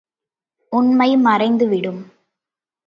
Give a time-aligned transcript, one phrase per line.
[0.71, 2.01] உண்மை மறைந்து விடும்!